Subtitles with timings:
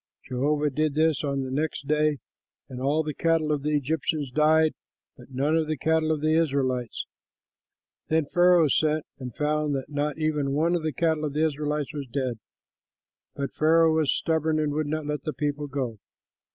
[0.27, 2.17] Jehovah did this on the next day,
[2.67, 4.73] and all the cattle of the Egyptians died;
[5.15, 7.05] but none of the cattle of the Israelites.
[8.07, 11.93] Then Pharaoh sent and found that not even one of the cattle of the Israelites
[11.93, 12.39] was dead;
[13.35, 15.99] but Pharaoh was stubborn and would not let the people go.